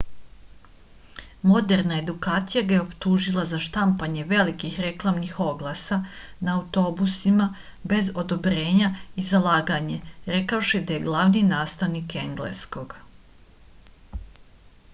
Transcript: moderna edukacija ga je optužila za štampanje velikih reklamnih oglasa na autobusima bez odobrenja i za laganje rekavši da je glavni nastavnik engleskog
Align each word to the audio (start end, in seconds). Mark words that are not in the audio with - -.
moderna 1.49 1.97
edukacija 2.03 2.61
ga 2.69 2.75
je 2.75 2.77
optužila 2.85 3.43
za 3.51 3.59
štampanje 3.65 4.23
velikih 4.31 4.79
reklamnih 4.85 5.35
oglasa 5.47 5.99
na 6.47 6.55
autobusima 6.61 7.47
bez 7.93 8.09
odobrenja 8.23 8.89
i 9.25 9.25
za 9.29 9.41
laganje 9.49 9.99
rekavši 10.37 10.83
da 10.89 10.97
je 10.97 11.03
glavni 11.05 11.43
nastavnik 11.51 12.17
engleskog 12.25 12.97